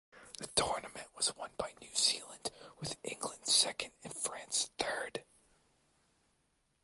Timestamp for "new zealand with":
1.79-2.97